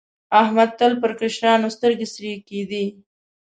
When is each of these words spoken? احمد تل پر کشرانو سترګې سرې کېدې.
احمد 0.41 0.69
تل 0.79 0.93
پر 1.01 1.11
کشرانو 1.21 1.67
سترګې 1.75 2.07
سرې 2.13 2.33
کېدې. 2.47 2.85